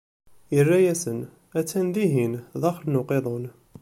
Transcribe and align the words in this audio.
Irra-yasen: 0.57 1.19
a-tt-an 1.59 1.87
dihin, 1.95 2.33
daxel 2.61 2.87
n 2.89 2.99
uqiḍun. 3.01 3.45